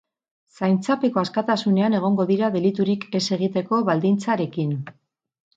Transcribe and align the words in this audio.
Zaintzapeko 0.59 1.21
askatasunean 1.23 1.97
egongo 1.99 2.27
dira 2.31 2.49
deliturik 2.57 3.05
ez 3.21 3.23
egiteko 3.39 3.83
baldintzarekin. 3.91 4.77